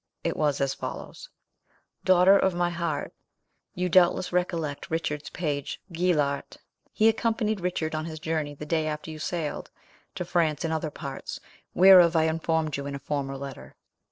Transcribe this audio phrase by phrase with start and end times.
[0.23, 1.29] It was as follows:—
[2.03, 6.57] "Daughter of my heart,—You doubtless recollect Richard's page, Guillart.
[6.91, 9.69] He accompanied Richard on his journey the day after you sailed,
[10.15, 11.39] to France and other parts,
[11.75, 13.75] whereof I informed you in a former letter.